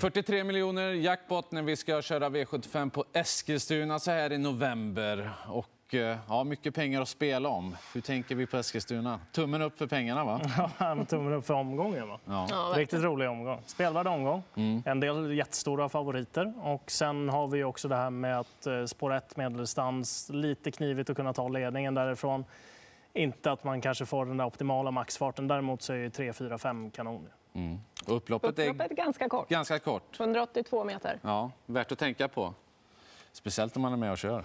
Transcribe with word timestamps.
43 0.00 0.44
miljoner 0.44 0.92
jackpot 0.92 1.52
när 1.52 1.62
vi 1.62 1.76
ska 1.76 2.02
köra 2.02 2.28
V75 2.28 2.90
på 2.90 3.04
Eskilstuna 3.12 3.98
så 3.98 4.10
här 4.10 4.32
i 4.32 4.38
november. 4.38 5.30
Och 5.48 5.94
eh, 5.94 6.16
ja, 6.28 6.44
mycket 6.44 6.74
pengar 6.74 7.02
att 7.02 7.08
spela 7.08 7.48
om. 7.48 7.76
Hur 7.94 8.00
tänker 8.00 8.34
vi 8.34 8.46
på 8.46 8.56
Eskilstuna? 8.56 9.20
Tummen 9.32 9.62
upp 9.62 9.78
för 9.78 9.86
pengarna, 9.86 10.24
va? 10.24 10.40
Ja, 10.78 11.04
tummen 11.04 11.32
upp 11.32 11.46
för 11.46 11.54
omgången. 11.54 12.08
Va? 12.08 12.18
Ja. 12.24 12.72
Riktigt 12.76 13.02
rolig 13.02 13.28
omgång. 13.28 13.60
Spelvärd 13.66 14.06
omgång. 14.06 14.42
En 14.84 15.00
del 15.00 15.32
jättestora 15.32 15.88
favoriter. 15.88 16.52
Och 16.62 16.90
sen 16.90 17.28
har 17.28 17.48
vi 17.48 17.64
också 17.64 17.88
det 17.88 17.96
här 17.96 18.10
med 18.10 18.38
att 18.38 18.66
eh, 18.66 18.84
spår 18.84 19.14
1 19.14 19.36
medeldistans, 19.36 20.30
lite 20.32 20.70
knivigt 20.70 21.10
att 21.10 21.16
kunna 21.16 21.32
ta 21.32 21.48
ledningen 21.48 21.94
därifrån. 21.94 22.44
Inte 23.14 23.52
att 23.52 23.64
man 23.64 23.80
kanske 23.80 24.06
får 24.06 24.26
den 24.26 24.36
där 24.36 24.44
optimala 24.46 24.90
maxfarten. 24.90 25.48
Däremot 25.48 25.82
så 25.82 25.92
är 25.92 25.96
ju 25.96 26.10
3, 26.10 26.32
4, 26.32 26.58
5 26.58 26.90
kanon. 26.90 27.28
Och 27.52 27.97
upploppet 28.06 28.58
är 28.58 28.68
Upploppet 28.68 28.90
är 28.90 28.94
ganska 28.94 29.28
kort. 29.28 29.48
ganska 29.48 29.78
kort. 29.78 30.20
182 30.20 30.84
meter. 30.84 31.18
Ja, 31.22 31.50
värt 31.66 31.92
att 31.92 31.98
tänka 31.98 32.28
på. 32.28 32.54
Speciellt 33.32 33.76
om 33.76 33.82
man 33.82 33.92
är 33.92 33.96
med 33.96 34.12
och 34.12 34.18
kör. 34.18 34.44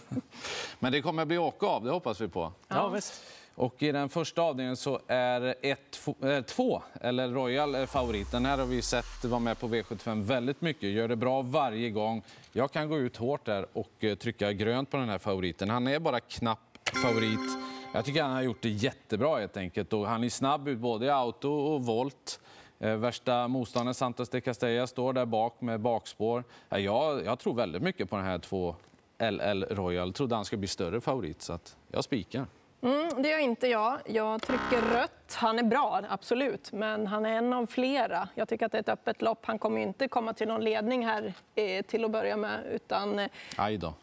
Men 0.78 0.92
det 0.92 1.02
kommer 1.02 1.24
bli 1.24 1.38
åka 1.38 1.66
av, 1.66 1.84
det 1.84 1.90
hoppas 1.90 2.20
vi 2.20 2.28
på. 2.28 2.52
Ja, 2.68 2.88
visst. 2.88 3.22
Och 3.54 3.82
I 3.82 3.92
den 3.92 4.08
första 4.08 4.42
avdelningen 4.42 4.76
så 4.76 5.00
är 5.06 5.54
ett, 5.62 5.96
fo- 5.96 6.36
eh, 6.36 6.42
två, 6.44 6.82
eller 7.00 7.28
Royal, 7.28 7.74
eh, 7.74 7.86
favorit. 7.86 8.30
Den 8.32 8.44
här 8.44 8.58
har 8.58 8.66
vi 8.66 8.82
sett 8.82 9.24
vara 9.24 9.40
med 9.40 9.58
på 9.58 9.68
V75 9.68 10.22
väldigt 10.24 10.60
mycket. 10.60 10.90
Gör 10.90 11.08
det 11.08 11.16
bra 11.16 11.42
varje 11.42 11.90
gång. 11.90 12.22
Jag 12.52 12.72
kan 12.72 12.88
gå 12.88 12.98
ut 12.98 13.16
hårt 13.16 13.44
där 13.44 13.66
och 13.72 13.90
eh, 14.04 14.14
trycka 14.14 14.52
grönt 14.52 14.90
på 14.90 14.96
den 14.96 15.08
här 15.08 15.18
favoriten. 15.18 15.70
Han 15.70 15.86
är 15.88 15.98
bara 15.98 16.20
knapp 16.20 16.78
favorit. 17.02 17.58
Jag 17.94 18.04
tycker 18.04 18.22
han 18.22 18.32
har 18.32 18.42
gjort 18.42 18.62
det 18.62 18.68
jättebra 18.68 19.38
helt 19.38 19.56
enkelt. 19.56 19.92
Och 19.92 20.06
han 20.08 20.24
är 20.24 20.28
snabb 20.28 20.68
ut 20.68 20.78
både 20.78 21.06
i 21.06 21.10
auto 21.10 21.50
och 21.50 21.82
volt. 21.86 22.40
Eh, 22.80 22.96
värsta 22.96 23.48
motståndaren 23.48 23.94
Santos 23.94 24.28
de 24.28 24.40
Castella 24.40 24.86
står 24.86 25.12
där 25.12 25.26
bak 25.26 25.60
med 25.60 25.80
bakspår. 25.80 26.44
Eh, 26.70 26.78
jag, 26.78 27.24
jag 27.24 27.38
tror 27.38 27.54
väldigt 27.54 27.82
mycket 27.82 28.10
på 28.10 28.16
den 28.16 28.24
här 28.24 28.38
två 28.38 28.76
LL 29.18 29.64
Royal. 29.70 30.12
Trodde 30.12 30.34
han 30.34 30.44
skulle 30.44 30.58
bli 30.58 30.68
större 30.68 31.00
favorit 31.00 31.42
så 31.42 31.52
att 31.52 31.76
jag 31.88 32.04
spikar. 32.04 32.46
Mm, 32.82 33.22
det 33.22 33.28
gör 33.28 33.38
inte 33.38 33.66
jag. 33.66 33.98
Jag 34.06 34.42
trycker 34.42 34.80
rött. 34.94 35.34
Han 35.34 35.58
är 35.58 35.62
bra, 35.62 36.00
absolut, 36.08 36.72
men 36.72 37.06
han 37.06 37.26
är 37.26 37.32
en 37.32 37.52
av 37.52 37.66
flera. 37.66 38.28
Jag 38.34 38.48
tycker 38.48 38.66
att 38.66 38.72
det 38.72 38.78
är 38.78 38.80
ett 38.80 38.88
öppet 38.88 39.22
lopp. 39.22 39.46
Han 39.46 39.58
kommer 39.58 39.80
inte 39.80 40.08
komma 40.08 40.32
till 40.32 40.48
någon 40.48 40.64
ledning 40.64 41.06
här 41.06 41.32
eh, 41.54 41.82
till 41.84 42.04
att 42.04 42.10
börja 42.10 42.36
med. 42.36 42.60
Utan 42.72 43.18
eh, 43.18 43.28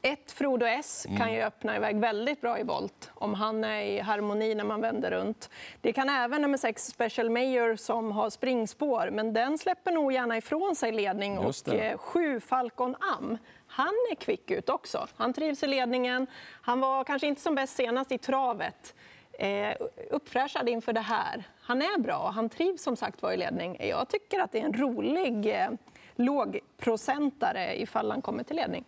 ett 0.02 0.32
Frodo 0.32 0.66
S 0.66 1.08
kan 1.18 1.34
ju 1.34 1.42
öppna 1.42 1.76
iväg 1.76 2.00
väldigt 2.00 2.42
bra 2.42 2.60
i 2.60 2.64
volt 2.64 3.12
om 3.14 3.34
han 3.34 3.64
är 3.64 3.82
i 3.82 4.00
harmoni 4.00 4.56
när 4.56 4.64
man 4.64 4.82
vänder 4.82 5.12
runt. 5.12 5.50
Det 5.82 5.94
kan 5.94 6.10
även 6.10 6.42
nummer 6.42 6.58
6 6.58 6.86
Special 6.86 7.30
Mayor 7.30 7.76
som 7.76 8.12
har 8.12 8.30
springspår, 8.30 9.10
men 9.12 9.34
den 9.34 9.58
släpper 9.58 9.92
nog 9.92 10.14
gärna 10.14 10.38
ifrån 10.38 10.76
sig 10.76 10.92
ledning. 10.92 11.38
Och 11.38 11.54
eh, 11.74 11.98
sju 11.98 12.40
Falcon 12.40 12.96
Am, 13.18 13.38
han 13.76 13.94
är 14.12 14.16
kvick 14.16 14.52
ut 14.52 14.70
också. 14.70 15.08
Han 15.16 15.34
trivs 15.34 15.64
i 15.64 15.68
ledningen. 15.68 16.28
Han 16.62 16.80
var 16.80 17.04
kanske 17.04 17.28
inte 17.28 17.42
som 17.42 17.56
bäst 17.56 17.76
senast 17.76 18.12
i 18.12 18.18
travet. 18.18 18.96
Eh, 19.40 19.76
uppfräschad 20.12 20.70
inför 20.70 20.94
det 20.94 21.02
här. 21.02 21.44
Han 21.62 21.82
är 21.82 22.00
bra. 22.00 22.32
Han 22.36 22.50
trivs 22.50 22.84
som 22.84 22.96
sagt 22.96 23.22
var 23.22 23.32
i 23.32 23.38
ledning. 23.38 23.78
Jag 23.80 24.10
tycker 24.10 24.40
att 24.40 24.52
det 24.52 24.60
är 24.60 24.66
en 24.66 24.74
rolig 24.74 25.62
eh, 25.62 25.70
lågprocentare 26.16 27.82
ifall 27.82 28.12
han 28.12 28.22
kommer 28.22 28.44
till 28.44 28.56
ledning. 28.56 28.86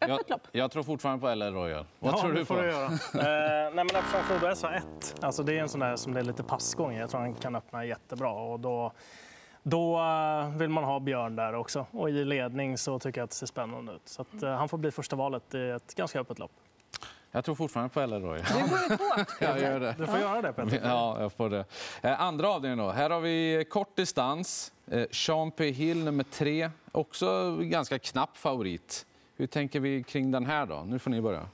Öppet 0.00 0.18
Jag, 0.26 0.30
lopp. 0.30 0.48
jag 0.52 0.70
tror 0.70 0.82
fortfarande 0.82 1.20
på 1.20 1.34
LL 1.34 1.54
Royal. 1.54 1.86
Vad 1.98 2.14
ja, 2.14 2.20
tror 2.20 2.32
du 2.32 2.44
får 2.44 2.54
på? 2.54 2.62
Du 2.62 2.68
göra. 2.68 2.84
eh, 2.86 3.74
nej, 3.74 3.84
men 3.84 3.96
eftersom 3.96 4.24
Frodo 4.24 4.46
S 4.46 4.62
har 4.62 4.72
ett, 4.72 5.14
alltså 5.20 5.42
det 5.42 5.58
är 5.58 5.62
en 5.62 5.68
sån 5.68 5.80
där 5.80 5.96
som 5.96 6.14
det 6.14 6.20
är 6.20 6.24
lite 6.24 6.42
passgång. 6.42 6.96
Jag 6.96 7.10
tror 7.10 7.20
han 7.20 7.34
kan 7.34 7.56
öppna 7.56 7.84
jättebra. 7.84 8.30
Och 8.30 8.60
då, 8.60 8.92
då 9.70 9.98
eh, 9.98 10.56
vill 10.56 10.68
man 10.68 10.84
ha 10.84 11.00
Björn 11.00 11.36
där 11.36 11.54
också. 11.54 11.86
Och 11.90 12.10
i 12.10 12.24
ledning 12.24 12.78
så 12.78 12.98
tycker 12.98 13.20
jag 13.20 13.24
att 13.24 13.30
det 13.30 13.36
ser 13.36 13.46
spännande 13.46 13.92
ut. 13.92 14.02
Så 14.04 14.22
att, 14.22 14.42
eh, 14.42 14.50
han 14.50 14.68
får 14.68 14.78
bli 14.78 14.90
första 14.90 15.16
valet 15.16 15.54
i 15.54 15.70
ett 15.70 15.94
ganska 15.94 16.20
öppet 16.20 16.38
lopp. 16.38 16.50
Jag 17.30 17.44
tror 17.44 17.54
fortfarande 17.54 17.94
på 17.94 18.00
Royal. 18.00 18.20
Du 18.22 18.68
går 18.70 18.92
ut 18.92 19.00
hårt. 19.00 19.28
Jag 19.40 19.60
gör 19.60 19.80
det. 19.80 19.94
Du 19.98 20.06
får 20.06 20.18
göra 20.18 20.42
det 20.42 20.52
Peter. 20.52 20.80
Ja, 20.84 21.20
jag 21.20 21.32
får 21.32 21.50
det. 21.50 21.64
Eh, 22.02 22.20
andra 22.20 22.48
avdelningen 22.48 22.86
då. 22.86 22.92
Här 22.92 23.10
har 23.10 23.20
vi 23.20 23.64
kort 23.70 23.96
distans. 23.96 24.72
Sean 25.10 25.50
P. 25.50 25.70
Hill 25.70 26.04
nummer 26.04 26.24
tre. 26.24 26.70
Också 26.92 27.56
ganska 27.56 27.98
knapp 27.98 28.36
favorit. 28.36 29.06
Hur 29.36 29.46
tänker 29.46 29.80
vi 29.80 30.02
kring 30.02 30.30
den 30.30 30.46
här 30.46 30.66
då? 30.66 30.84
Nu 30.86 30.98
får 30.98 31.10
ni 31.10 31.20
börja. 31.20 31.46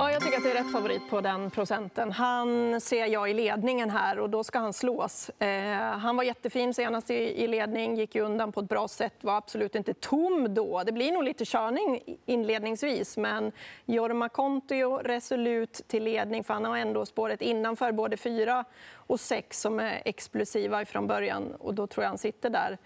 Ja, 0.00 0.12
jag 0.12 0.22
tycker 0.22 0.36
att 0.36 0.44
det 0.44 0.50
är 0.50 0.54
rätt 0.54 0.72
favorit 0.72 1.10
på 1.10 1.20
den 1.20 1.50
procenten. 1.50 2.12
Han 2.12 2.80
ser 2.80 3.06
jag 3.06 3.30
i 3.30 3.34
ledningen 3.34 3.90
här 3.90 4.18
och 4.18 4.30
då 4.30 4.44
ska 4.44 4.58
han 4.58 4.72
slås. 4.72 5.28
Eh, 5.28 5.98
han 5.98 6.16
var 6.16 6.24
jättefin 6.24 6.74
senast 6.74 7.10
i, 7.10 7.14
i 7.14 7.46
ledning, 7.46 7.96
gick 7.96 8.14
ju 8.14 8.20
undan 8.20 8.52
på 8.52 8.60
ett 8.60 8.68
bra 8.68 8.88
sätt, 8.88 9.14
var 9.20 9.36
absolut 9.36 9.74
inte 9.74 9.94
tom 9.94 10.54
då. 10.54 10.82
Det 10.82 10.92
blir 10.92 11.12
nog 11.12 11.24
lite 11.24 11.44
körning 11.44 12.00
inledningsvis, 12.26 13.16
men 13.16 13.52
Jorma 13.84 14.28
Kontio 14.28 14.96
resolut 14.96 15.82
till 15.86 16.04
ledning 16.04 16.44
för 16.44 16.54
han 16.54 16.64
har 16.64 16.76
ändå 16.76 17.06
spåret 17.06 17.42
innanför 17.42 17.92
både 17.92 18.16
fyra 18.16 18.64
och 18.94 19.20
sex 19.20 19.60
som 19.60 19.80
är 19.80 20.02
explosiva 20.04 20.84
från 20.84 21.06
början 21.06 21.54
och 21.58 21.74
då 21.74 21.86
tror 21.86 22.04
jag 22.04 22.08
han 22.08 22.18
sitter 22.18 22.50
där. 22.50 22.78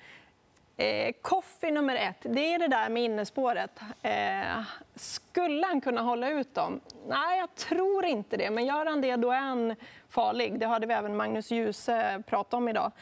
Eh, 0.76 1.14
nummer 1.72 1.96
ett, 1.96 2.16
det 2.22 2.54
är 2.54 2.58
det 2.58 2.68
där 2.68 2.88
med 2.88 3.02
innespåret. 3.02 3.80
Eh, 4.02 4.62
skulle 4.94 5.66
han 5.66 5.80
kunna 5.80 6.02
hålla 6.02 6.30
ut 6.30 6.54
dem? 6.54 6.80
Nej, 7.06 7.38
jag 7.38 7.54
tror 7.54 8.04
inte 8.04 8.36
det. 8.36 8.50
Men 8.50 8.66
gör 8.66 8.86
han 8.86 9.00
det, 9.00 9.16
då 9.16 9.30
är 9.30 9.40
han 9.40 9.74
farlig. 10.08 10.58
Det 10.58 10.66
hade 10.66 10.86
vi 10.86 10.94
även 10.94 11.16
Magnus 11.16 11.50
Djuse 11.50 12.22
prata 12.26 12.56
om 12.56 12.68
idag. 12.68 12.92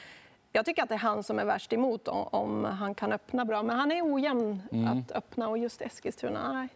Jag 0.52 0.64
tycker 0.64 0.82
att 0.82 0.88
det 0.88 0.94
är 0.94 0.98
han 0.98 1.22
som 1.22 1.38
är 1.38 1.44
värst 1.44 1.72
emot 1.72 2.08
om, 2.08 2.28
om 2.30 2.64
han 2.64 2.94
kan 2.94 3.12
öppna 3.12 3.44
bra. 3.44 3.62
Men 3.62 3.76
han 3.78 3.92
är 3.92 4.14
ojämn 4.14 4.62
att 4.88 5.12
öppna 5.12 5.48
och 5.48 5.58
just 5.58 5.80
Eskilstuna, 5.80 6.52
nej. 6.52 6.68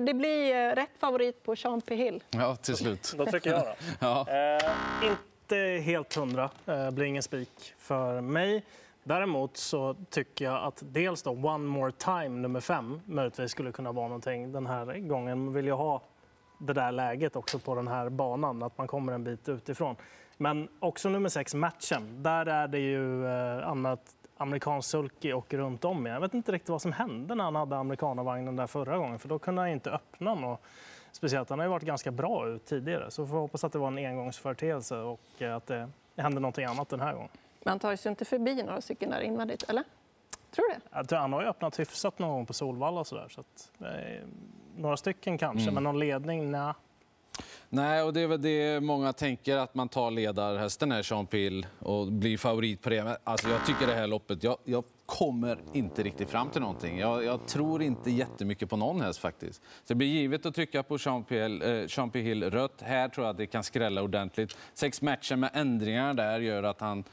Det 0.00 0.14
blir 0.14 0.54
eh, 0.54 0.74
rätt 0.74 0.90
favorit 0.98 1.42
på 1.42 1.56
Sean 1.56 1.80
P. 1.80 1.94
Hill. 1.94 2.22
Ja, 2.30 2.56
till 2.56 2.76
slut. 2.76 3.14
Då 3.16 3.26
trycker 3.26 3.50
jag 3.50 3.62
då. 3.62 3.74
Ja. 4.00 4.26
Eh, 4.28 5.08
inte 5.10 5.82
helt 5.84 6.14
hundra, 6.14 6.50
eh, 6.66 6.90
blir 6.90 7.04
ingen 7.06 7.22
spik 7.22 7.74
för 7.78 8.20
mig. 8.20 8.62
Däremot 9.04 9.56
så 9.56 9.96
tycker 10.10 10.44
jag 10.44 10.64
att 10.64 10.82
dels 10.84 11.22
då 11.22 11.30
One 11.30 11.58
More 11.58 11.92
Time 11.92 12.28
nummer 12.28 12.60
fem 12.60 13.00
möjligtvis 13.04 13.50
skulle 13.50 13.72
kunna 13.72 13.92
vara 13.92 14.08
någonting 14.08 14.52
den 14.52 14.66
här 14.66 14.98
gången. 14.98 15.52
Vill 15.52 15.64
ju 15.64 15.72
ha 15.72 16.02
det 16.58 16.72
där 16.72 16.92
läget 16.92 17.36
också 17.36 17.58
på 17.58 17.74
den 17.74 17.88
här 17.88 18.08
banan, 18.08 18.62
att 18.62 18.78
man 18.78 18.86
kommer 18.86 19.12
en 19.12 19.24
bit 19.24 19.48
utifrån. 19.48 19.96
Men 20.36 20.68
också 20.80 21.08
nummer 21.08 21.28
sex, 21.28 21.54
matchen. 21.54 22.22
Där 22.22 22.46
är 22.46 22.68
det 22.68 22.78
ju 22.78 23.26
eh, 23.26 23.68
annat 23.68 24.16
amerikansk 24.36 24.90
sulky 24.90 25.32
och 25.32 25.54
runt 25.54 25.84
om. 25.84 26.06
Jag 26.06 26.20
vet 26.20 26.34
inte 26.34 26.52
riktigt 26.52 26.68
vad 26.68 26.82
som 26.82 26.92
hände 26.92 27.34
när 27.34 27.44
han 27.44 27.56
hade 27.56 27.76
amerikanavagnen 27.76 28.56
där 28.56 28.66
förra 28.66 28.98
gången, 28.98 29.18
för 29.18 29.28
då 29.28 29.38
kunde 29.38 29.60
han 29.62 29.68
inte 29.68 29.90
öppna 29.90 30.34
något 30.34 30.60
speciellt. 31.12 31.50
Han 31.50 31.58
har 31.58 31.66
ju 31.66 31.70
varit 31.70 31.82
ganska 31.82 32.10
bra 32.10 32.48
ut 32.48 32.66
tidigare, 32.66 33.10
så 33.10 33.22
vi 33.22 33.28
får 33.28 33.36
hoppas 33.36 33.64
att 33.64 33.72
det 33.72 33.78
var 33.78 33.88
en 33.88 33.98
engångsföreteelse 33.98 34.96
och 34.96 35.20
eh, 35.42 35.56
att 35.56 35.66
det 35.66 35.88
händer 36.16 36.40
någonting 36.40 36.64
annat 36.64 36.88
den 36.88 37.00
här 37.00 37.12
gången. 37.12 37.30
Men 37.64 37.70
han 37.70 37.78
tar 37.78 37.96
sig 37.96 38.10
inte 38.10 38.24
förbi 38.24 38.62
några 38.62 38.80
stycken 38.80 39.10
där 39.10 39.20
invändigt, 39.20 39.62
eller? 39.62 39.84
Tror 40.50 40.68
du 40.68 40.74
det? 40.74 40.80
Jag 40.92 41.08
tror 41.08 41.18
han 41.18 41.32
har 41.32 41.42
ju 41.42 41.48
öppnat 41.48 41.80
hyfsat 41.80 42.18
någon 42.18 42.30
gång 42.30 42.46
på 42.46 42.52
Solvalla 42.52 43.00
och 43.00 43.06
sådär. 43.06 43.28
Så 43.28 43.40
att, 43.40 43.70
eh, 43.80 44.28
några 44.76 44.96
stycken 44.96 45.38
kanske, 45.38 45.70
men 45.70 45.82
någon 45.82 45.98
ledning, 45.98 46.50
nej. 46.50 46.72
Nej, 47.68 48.02
och 48.02 48.12
det 48.12 48.20
är 48.20 48.26
väl 48.26 48.42
det 48.42 48.80
många 48.80 49.12
tänker, 49.12 49.56
att 49.56 49.74
man 49.74 49.88
tar 49.88 50.10
ledarhästen 50.10 50.92
här, 50.92 51.02
Sean 51.02 51.26
Pill, 51.26 51.66
och 51.78 52.06
blir 52.06 52.38
favorit 52.38 52.82
på 52.82 52.90
det. 52.90 53.04
Men 53.04 53.16
alltså, 53.24 53.48
jag 53.48 53.66
tycker 53.66 53.86
det 53.86 53.94
här 53.94 54.06
loppet, 54.06 54.44
jag, 54.44 54.56
jag 54.64 54.84
kommer 55.06 55.58
inte 55.72 56.02
riktigt 56.02 56.30
fram 56.30 56.50
till 56.50 56.60
någonting. 56.60 56.98
Jag, 56.98 57.24
jag 57.24 57.46
tror 57.46 57.82
inte 57.82 58.10
jättemycket 58.10 58.70
på 58.70 58.76
någon 58.76 59.00
häst 59.00 59.18
faktiskt. 59.18 59.62
Så 59.62 59.84
det 59.86 59.94
blir 59.94 60.06
givet 60.06 60.46
att 60.46 60.54
trycka 60.54 60.82
på 60.82 60.98
Sean 60.98 61.24
P. 61.24 61.40
Eh, 61.40 61.86
Sean 61.86 62.10
P. 62.10 62.20
Hill 62.20 62.50
rött. 62.50 62.82
Här 62.82 63.08
tror 63.08 63.26
jag 63.26 63.30
att 63.30 63.38
det 63.38 63.46
kan 63.46 63.64
skrälla 63.64 64.02
ordentligt. 64.02 64.56
Sex 64.74 65.02
matcher 65.02 65.36
med 65.36 65.50
ändringar 65.54 66.14
där 66.14 66.40
gör 66.40 66.62
att 66.62 66.80
han 66.80 67.04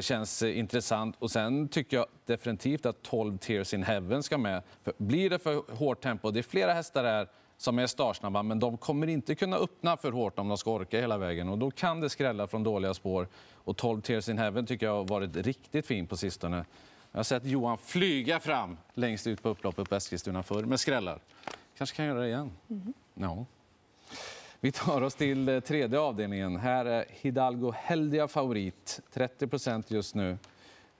känns 0.00 0.42
eh, 0.42 0.58
intressant. 0.58 1.16
Och 1.18 1.30
sen 1.30 1.68
tycker 1.68 1.96
jag 1.96 2.06
definitivt 2.26 2.86
att 2.86 3.02
12 3.02 3.38
Tears 3.38 3.74
in 3.74 3.82
Heaven 3.82 4.22
ska 4.22 4.38
med. 4.38 4.62
För 4.82 4.92
blir 4.96 5.30
det 5.30 5.38
för 5.38 5.74
hårt 5.74 6.00
tempo, 6.00 6.30
det 6.30 6.40
är 6.40 6.42
flera 6.42 6.72
hästar 6.72 7.04
här 7.04 7.28
som 7.56 7.78
är 7.78 7.86
startsnabba, 7.86 8.42
men 8.42 8.60
de 8.60 8.78
kommer 8.78 9.06
inte 9.06 9.34
kunna 9.34 9.56
öppna 9.56 9.96
för 9.96 10.12
hårt 10.12 10.38
om 10.38 10.48
de 10.48 10.58
ska 10.58 10.70
orka 10.70 11.00
hela 11.00 11.18
vägen. 11.18 11.48
Och 11.48 11.58
då 11.58 11.70
kan 11.70 12.00
det 12.00 12.10
skrälla 12.10 12.46
från 12.46 12.62
dåliga 12.62 12.94
spår. 12.94 13.28
Och 13.54 13.76
12 13.76 14.00
Tears 14.00 14.28
in 14.28 14.38
Heaven 14.38 14.66
tycker 14.66 14.86
jag 14.86 14.96
har 14.96 15.04
varit 15.04 15.36
riktigt 15.36 15.86
fin 15.86 16.06
på 16.06 16.16
sistone. 16.16 16.64
Jag 17.12 17.18
har 17.18 17.24
sett 17.24 17.44
Johan 17.44 17.78
flyga 17.78 18.40
fram 18.40 18.76
längst 18.94 19.26
ut 19.26 19.42
på 19.42 19.48
upploppet 19.48 19.88
på 19.88 19.94
Eskilstuna 19.94 20.42
förr 20.42 20.62
med 20.62 20.80
skrällar. 20.80 21.20
Kanske 21.78 21.96
kan 21.96 22.06
göra 22.06 22.20
det 22.20 22.26
igen. 22.26 22.50
Ja. 23.14 23.46
Vi 24.64 24.72
tar 24.72 25.02
oss 25.02 25.14
till 25.14 25.48
eh, 25.48 25.60
tredje 25.60 26.00
avdelningen. 26.00 26.56
Här 26.56 26.84
är 26.84 27.04
Hidalgo 27.08 27.72
Heldia 27.76 28.28
favorit. 28.28 29.00
30 29.12 29.46
procent 29.46 29.90
just 29.90 30.14
nu 30.14 30.38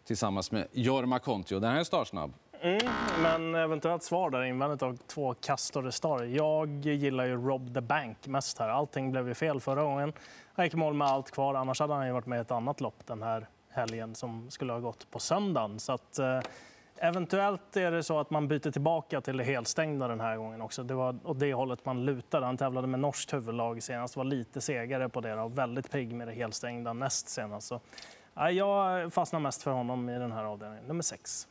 tillsammans 0.04 0.52
med 0.52 0.68
Jorma 0.72 1.18
Kontio. 1.18 1.58
Den 1.58 1.72
här 1.72 1.80
är 1.80 1.84
startsnabb. 1.84 2.32
Mm, 2.60 2.92
men 3.22 3.54
eventuellt 3.54 4.02
svar 4.02 4.30
där 4.30 4.42
invändigt 4.42 4.82
av 4.82 4.96
två 5.06 5.34
Castor 5.34 5.90
Star. 5.90 6.22
Jag 6.22 6.86
gillar 6.86 7.26
ju 7.26 7.36
Rob 7.36 7.74
the 7.74 7.80
Bank 7.80 8.26
mest 8.26 8.58
här. 8.58 8.68
Allting 8.68 9.10
blev 9.10 9.28
ju 9.28 9.34
fel 9.34 9.60
förra 9.60 9.82
gången. 9.82 10.12
Han 10.54 10.66
gick 10.66 10.74
i 10.74 10.76
mål 10.76 10.94
med 10.94 11.08
allt 11.08 11.30
kvar. 11.30 11.54
Annars 11.54 11.80
hade 11.80 11.94
han 11.94 12.06
ju 12.06 12.12
varit 12.12 12.26
med 12.26 12.38
i 12.38 12.40
ett 12.40 12.50
annat 12.50 12.80
lopp 12.80 13.06
den 13.06 13.22
här 13.22 13.46
helgen 13.70 14.14
som 14.14 14.50
skulle 14.50 14.72
ha 14.72 14.80
gått 14.80 15.10
på 15.10 15.18
söndagen. 15.18 15.80
Så 15.80 15.92
att, 15.92 16.18
eh, 16.18 16.40
Eventuellt 17.04 17.76
är 17.76 17.90
det 17.90 18.02
så 18.02 18.18
att 18.18 18.30
man 18.30 18.48
byter 18.48 18.70
tillbaka 18.70 19.20
till 19.20 19.36
det 19.36 19.44
helstängda 19.44 20.08
den 20.08 20.20
här 20.20 20.36
gången 20.36 20.62
också. 20.62 20.82
Det 20.82 20.94
var 20.94 21.16
åt 21.24 21.40
det 21.40 21.54
hållet 21.54 21.84
man 21.84 22.04
lutade. 22.04 22.46
Han 22.46 22.56
tävlade 22.56 22.86
med 22.86 23.00
norskt 23.00 23.34
huvudlag 23.34 23.82
senast, 23.82 24.16
var 24.16 24.24
lite 24.24 24.60
segare 24.60 25.08
på 25.08 25.20
det 25.20 25.34
och 25.34 25.58
väldigt 25.58 25.90
pigg 25.90 26.14
med 26.14 26.28
det 26.28 26.32
helstängda 26.32 26.92
näst 26.92 27.28
senast. 27.28 27.66
Så, 27.66 27.80
ja, 28.34 28.50
jag 28.50 29.12
fastnar 29.12 29.40
mest 29.40 29.62
för 29.62 29.70
honom 29.70 30.08
i 30.08 30.18
den 30.18 30.32
här 30.32 30.44
avdelningen, 30.44 30.84
nummer 30.84 31.02
sex. 31.02 31.48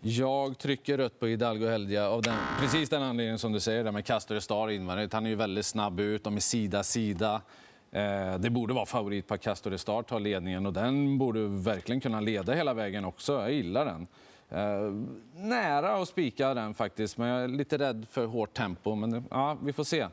Jag 0.00 0.58
trycker 0.58 0.98
rött 0.98 1.20
på 1.20 1.26
Hidalgo 1.26 1.66
Heldia 1.66 2.08
av 2.08 2.22
den, 2.22 2.36
precis 2.60 2.88
den 2.88 3.02
anledningen 3.02 3.38
som 3.38 3.52
du 3.52 3.60
säger, 3.60 3.84
där 3.84 3.92
med 3.92 4.04
Castor 4.04 4.38
Star 4.38 4.68
invändigt. 4.68 5.12
Han 5.12 5.26
är 5.26 5.30
ju 5.30 5.36
väldigt 5.36 5.66
snabb 5.66 6.00
ut, 6.00 6.24
de 6.24 6.36
är 6.36 6.40
sida 6.40 6.82
sida. 6.82 7.42
Eh, 7.90 8.38
det 8.38 8.50
borde 8.50 8.74
vara 8.74 8.86
favorit 8.86 9.28
på 9.28 9.38
Castor 9.38 9.76
Star 9.76 10.02
tar 10.02 10.20
ledningen 10.20 10.66
och 10.66 10.72
den 10.72 11.18
borde 11.18 11.40
verkligen 11.48 12.00
kunna 12.00 12.20
leda 12.20 12.52
hela 12.52 12.74
vägen 12.74 13.04
också. 13.04 13.32
Jag 13.32 13.52
gillar 13.52 13.84
den. 13.84 14.06
Eh, 14.50 14.92
nära 15.34 16.02
att 16.02 16.08
spika 16.08 16.54
den 16.54 16.74
faktiskt, 16.74 17.18
men 17.18 17.28
jag 17.28 17.44
är 17.44 17.48
lite 17.48 17.78
rädd 17.78 18.06
för 18.10 18.26
hårt 18.26 18.54
tempo. 18.54 18.94
Men 18.94 19.24
ja, 19.30 19.56
vi 19.62 19.72
får 19.72 19.84
se. 19.84 20.06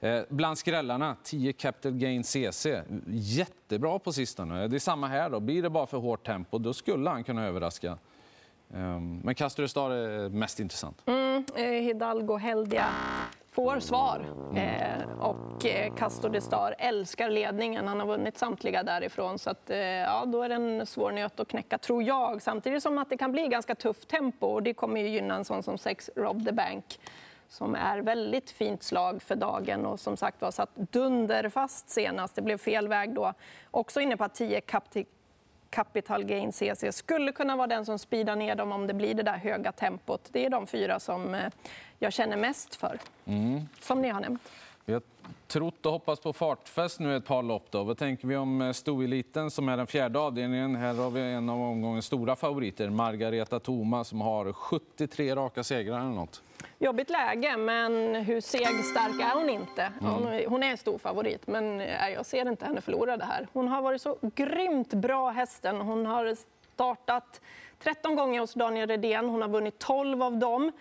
Eh, 0.00 0.22
bland 0.28 0.58
skrällarna, 0.58 1.16
10 1.22 1.52
Capital 1.52 1.92
Gain 1.92 2.24
CC. 2.24 2.82
Jättebra 3.06 3.98
på 3.98 4.12
sistone. 4.12 4.68
Det 4.68 4.76
är 4.76 4.78
samma 4.78 5.06
här. 5.06 5.30
då. 5.30 5.40
Blir 5.40 5.62
det 5.62 5.70
bara 5.70 5.86
för 5.86 5.98
hårt 5.98 6.26
tempo, 6.26 6.58
då 6.58 6.72
skulle 6.72 7.10
han 7.10 7.24
kunna 7.24 7.46
överraska. 7.46 7.98
Um, 8.74 9.18
men 9.18 9.34
Castor 9.34 9.66
Star 9.66 9.90
är 9.90 10.28
mest 10.28 10.60
intressant. 10.60 11.02
Mm, 11.06 11.44
eh, 11.54 11.64
Hidalgo 11.64 12.36
Heldia 12.36 12.86
får 13.50 13.80
svar. 13.80 14.24
Eh, 14.56 15.18
och 15.20 15.66
eh, 15.66 15.94
Castro 15.94 15.96
Castor 15.96 16.28
de 16.28 16.40
Star 16.40 16.74
älskar 16.78 17.30
ledningen. 17.30 17.88
Han 17.88 18.00
har 18.00 18.06
vunnit 18.06 18.38
samtliga 18.38 18.82
därifrån. 18.82 19.38
Så 19.38 19.50
att, 19.50 19.70
eh, 19.70 19.78
ja, 19.78 20.24
då 20.26 20.42
är 20.42 20.48
det 20.48 20.54
en 20.54 20.86
svår 20.86 21.12
nöt 21.12 21.40
att 21.40 21.48
knäcka, 21.48 21.78
tror 21.78 22.02
jag. 22.02 22.42
Samtidigt 22.42 22.82
som 22.82 22.98
att 22.98 23.10
det 23.10 23.16
kan 23.16 23.32
bli 23.32 23.48
ganska 23.48 23.74
tufft 23.74 24.08
tempo. 24.08 24.46
Och 24.46 24.62
det 24.62 24.74
kommer 24.74 25.00
ju 25.00 25.08
gynna 25.08 25.34
en 25.34 25.44
sån 25.44 25.62
som 25.62 25.78
sex 25.78 26.10
Rob 26.16 26.46
the 26.46 26.52
Bank 26.52 27.00
som 27.48 27.74
är 27.74 27.98
väldigt 27.98 28.50
fint 28.50 28.82
slag 28.82 29.22
för 29.22 29.36
dagen 29.36 29.86
och 29.86 30.00
som 30.00 30.16
sagt 30.16 30.42
var 30.42 30.50
satt 30.50 30.76
dunderfast 30.76 31.90
senast. 31.90 32.34
Det 32.34 32.42
blev 32.42 32.58
fel 32.58 32.88
väg 32.88 33.14
då. 33.14 33.32
Också 33.70 34.00
inne 34.00 34.16
på 34.16 34.24
att 34.24 34.34
10 34.34 34.60
Capital 35.70 36.24
Gain 36.24 36.52
CC 36.52 36.92
skulle 36.92 37.32
kunna 37.32 37.56
vara 37.56 37.66
den 37.66 37.86
som 37.86 37.98
speedar 37.98 38.36
ner 38.36 38.54
dem 38.54 38.72
om 38.72 38.86
det 38.86 38.94
blir 38.94 39.14
det 39.14 39.22
där 39.22 39.36
höga 39.36 39.72
tempot. 39.72 40.28
Det 40.32 40.46
är 40.46 40.50
de 40.50 40.66
fyra 40.66 41.00
som 41.00 41.34
eh, 41.34 41.52
jag 41.98 42.12
känner 42.12 42.36
mest 42.36 42.74
för, 42.74 42.98
mm. 43.24 43.60
som 43.80 44.02
ni 44.02 44.08
har 44.08 44.20
nämnt. 44.20 44.42
Vi 44.84 44.92
har 44.92 45.02
trott 45.46 45.86
och 45.86 45.92
hoppats 45.92 46.22
på 46.22 46.32
fartfest 46.32 47.00
nu 47.00 47.16
ett 47.16 47.26
par 47.26 47.42
lopp. 47.42 47.66
Då. 47.70 47.84
Vad 47.84 47.98
tänker 47.98 48.28
vi 48.28 48.36
om 48.36 48.62
eh, 48.62 48.72
stoeliten 48.72 49.50
som 49.50 49.68
är 49.68 49.76
den 49.76 49.86
fjärde 49.86 50.18
avdelningen? 50.18 50.76
Här 50.76 50.94
har 50.94 51.10
vi 51.10 51.20
en 51.20 51.48
av 51.48 51.60
omgångens 51.60 52.06
stora 52.06 52.36
favoriter, 52.36 52.90
Margareta 52.90 53.60
Thoma, 53.60 54.04
som 54.04 54.20
har 54.20 54.52
73 54.52 55.34
raka 55.34 55.64
segrar 55.64 56.00
eller 56.00 56.10
något. 56.10 56.42
Jobbigt 56.82 57.10
läge, 57.10 57.56
men 57.56 58.14
hur 58.14 58.40
segstark 58.40 59.20
är 59.20 59.34
hon 59.34 59.48
inte? 59.48 59.92
Hon, 60.00 60.26
mm. 60.26 60.50
hon 60.50 60.62
är 60.62 60.70
en 60.70 60.76
stor 60.76 60.98
favorit, 60.98 61.46
men 61.46 61.80
eh, 61.80 62.08
jag 62.08 62.26
ser 62.26 62.48
inte 62.48 62.64
henne 62.64 62.80
förlora 62.80 63.16
det 63.16 63.24
här. 63.24 63.48
Hon 63.52 63.68
har 63.68 63.82
varit 63.82 64.02
så 64.02 64.16
grymt 64.22 64.94
bra 64.94 65.30
hästen. 65.30 65.80
Hon 65.80 66.06
har 66.06 66.36
startat 66.74 67.40
13 67.82 68.16
gånger 68.16 68.40
hos 68.40 68.54
Daniel 68.54 68.88
Redén. 68.88 69.28
Hon 69.28 69.42
har 69.42 69.48
vunnit 69.48 69.78
12 69.78 70.22
av 70.22 70.38
dem. 70.38 70.72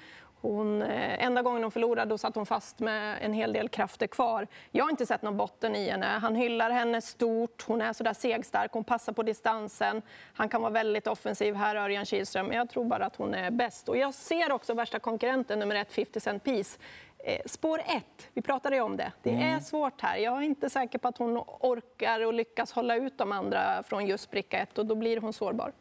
Hon, 0.41 0.81
eh, 0.81 1.23
enda 1.25 1.41
gången 1.41 1.63
hon 1.63 1.71
förlorade 1.71 2.09
då 2.09 2.17
satt 2.17 2.35
hon 2.35 2.45
fast 2.45 2.79
med 2.79 3.17
en 3.21 3.33
hel 3.33 3.53
del 3.53 3.69
krafter 3.69 4.07
kvar. 4.07 4.47
Jag 4.71 4.85
har 4.85 4.91
inte 4.91 5.05
sett 5.05 5.21
någon 5.21 5.37
botten 5.37 5.75
i 5.75 5.89
henne. 5.89 6.05
Han 6.05 6.35
hyllar 6.35 6.69
henne 6.69 7.01
stort. 7.01 7.63
Hon 7.67 7.81
är 7.81 7.93
så 7.93 8.03
där 8.03 8.13
segstark. 8.13 8.71
Hon 8.73 8.83
passar 8.83 9.13
på 9.13 9.23
distansen. 9.23 10.01
Han 10.33 10.49
kan 10.49 10.61
vara 10.61 10.71
väldigt 10.71 11.07
offensiv 11.07 11.55
här, 11.55 11.75
Örjan 11.75 12.05
Kihlström. 12.05 12.45
Men 12.45 12.57
jag 12.57 12.69
tror 12.69 12.85
bara 12.85 13.05
att 13.05 13.15
hon 13.15 13.33
är 13.33 13.51
bäst. 13.51 13.89
Och 13.89 13.97
jag 13.97 14.13
ser 14.13 14.51
också 14.51 14.73
värsta 14.73 14.99
konkurrenten, 14.99 15.59
nummer 15.59 15.75
ett, 15.75 15.91
50 15.91 16.19
Cent 16.19 16.43
Piece. 16.43 16.79
Eh, 17.23 17.41
spår 17.45 17.79
ett, 17.79 18.29
vi 18.33 18.41
pratade 18.41 18.75
ju 18.75 18.81
om 18.81 18.97
det. 18.97 19.11
Det 19.23 19.29
är 19.29 19.33
mm. 19.33 19.61
svårt 19.61 20.01
här. 20.01 20.17
Jag 20.17 20.37
är 20.37 20.41
inte 20.41 20.69
säker 20.69 20.99
på 20.99 21.07
att 21.07 21.17
hon 21.17 21.37
orkar 21.59 22.25
och 22.25 22.33
lyckas 22.33 22.71
hålla 22.71 22.95
ut 22.95 23.17
de 23.17 23.31
andra 23.31 23.83
från 23.83 24.07
just 24.07 24.31
bricka 24.31 24.59
ett 24.59 24.77
och 24.77 24.85
då 24.85 24.95
blir 24.95 25.17
hon 25.17 25.33
sårbar. 25.33 25.71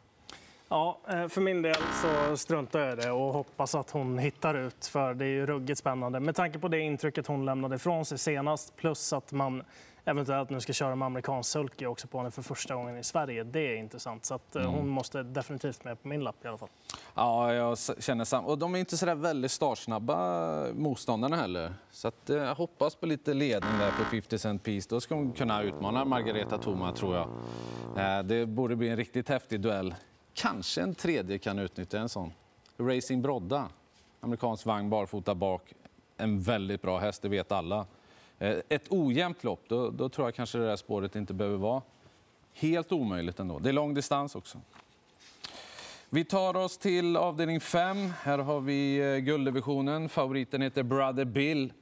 Ja, 0.69 0.99
eh, 1.07 1.27
för 1.27 1.41
min 1.41 1.61
del 1.61 1.75
så 1.75 2.37
struntar 2.37 2.79
jag 2.79 2.93
i 2.93 2.95
det 2.95 3.11
och 3.11 3.33
hoppas 3.33 3.75
att 3.75 3.91
hon 3.91 4.17
hittar 4.17 4.55
ut, 4.55 4.85
för 4.85 5.13
det 5.13 5.25
är 5.25 5.29
ju 5.29 5.45
ruggigt 5.45 5.79
spännande. 5.79 6.19
Med 6.19 6.35
tanke 6.35 6.59
på 6.59 6.67
det 6.67 6.79
intrycket 6.79 7.27
hon 7.27 7.45
lämnade 7.45 7.75
ifrån 7.75 8.05
sig 8.05 8.17
senast, 8.17 8.75
plus 8.75 9.13
att 9.13 9.31
man 9.31 9.63
eventuellt 10.05 10.49
nu 10.49 10.59
ska 10.61 10.73
köra 10.73 10.95
med 10.95 11.05
amerikansk 11.05 11.51
sulky 11.51 11.85
också 11.85 12.07
på 12.07 12.17
henne 12.17 12.31
för 12.31 12.41
första 12.41 12.75
gången 12.75 12.97
i 12.97 13.03
Sverige. 13.03 13.43
Det 13.43 13.59
är 13.59 13.75
intressant. 13.75 14.25
Så 14.25 14.33
att 14.33 14.55
eh, 14.55 14.61
mm. 14.61 14.73
hon 14.73 14.87
måste 14.87 15.23
definitivt 15.23 15.83
med 15.83 16.01
på 16.01 16.07
min 16.07 16.23
lapp 16.23 16.45
i 16.45 16.47
alla 16.47 16.57
fall. 16.57 16.69
Ja, 17.15 17.53
jag 17.53 17.77
känner 17.99 18.25
samma. 18.25 18.47
Och 18.47 18.57
de 18.57 18.75
är 18.75 18.79
inte 18.79 18.97
så 18.97 19.05
där 19.05 19.15
väldigt 19.15 19.51
startsnabba 19.51 20.65
motståndarna 20.73 21.35
heller. 21.35 21.73
Så 21.91 22.07
att, 22.07 22.29
eh, 22.29 22.37
jag 22.37 22.55
hoppas 22.55 22.95
på 22.95 23.05
lite 23.05 23.33
ledning 23.33 23.77
där 23.79 23.91
på 23.91 24.03
50 24.03 24.37
cent 24.37 24.63
piece. 24.63 24.89
Då 24.89 25.01
ska 25.01 25.15
hon 25.15 25.31
kunna 25.31 25.61
utmana 25.63 26.05
Margareta 26.05 26.57
Thoma, 26.57 26.91
tror 26.91 27.15
jag. 27.15 27.27
Det 28.25 28.45
borde 28.45 28.75
bli 28.75 28.89
en 28.89 28.97
riktigt 28.97 29.29
häftig 29.29 29.61
duell. 29.61 29.95
Kanske 30.39 30.81
en 30.81 30.95
tredje 30.95 31.37
kan 31.37 31.59
utnyttja 31.59 31.99
en 31.99 32.09
sån. 32.09 32.31
Racing 32.77 33.21
Brodda, 33.21 33.69
amerikansk 34.19 34.65
vagn 34.65 34.89
barfota 34.89 35.35
bak. 35.35 35.73
En 36.17 36.41
väldigt 36.41 36.81
bra 36.81 36.99
häst, 36.99 37.21
det 37.21 37.29
vet 37.29 37.51
alla. 37.51 37.85
Eh, 38.37 38.57
ett 38.69 38.85
ojämnt 38.89 39.43
lopp, 39.43 39.63
då, 39.67 39.89
då 39.89 40.09
tror 40.09 40.27
jag 40.27 40.35
kanske 40.35 40.57
det 40.57 40.65
där 40.65 40.75
spåret 40.75 41.15
inte 41.15 41.33
behöver 41.33 41.57
vara 41.57 41.81
helt 42.53 42.91
omöjligt 42.91 43.39
ändå. 43.39 43.59
Det 43.59 43.69
är 43.69 43.73
lång 43.73 43.93
distans 43.93 44.35
också. 44.35 44.61
Vi 46.09 46.25
tar 46.25 46.55
oss 46.55 46.77
till 46.77 47.17
avdelning 47.17 47.59
5. 47.59 47.97
Här 48.21 48.37
har 48.37 48.61
vi 48.61 48.97
eh, 48.97 49.17
gulddivisionen. 49.17 50.09
Favoriten 50.09 50.61
heter 50.61 50.83
Brother 50.83 51.25
Bill. 51.25 51.73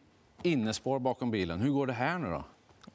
Innespår 0.43 0.99
bakom 0.99 1.31
bilen. 1.31 1.59
Hur 1.59 1.69
går 1.69 1.87
det 1.87 1.93
här 1.93 2.19
nu 2.19 2.29
då? 2.29 2.43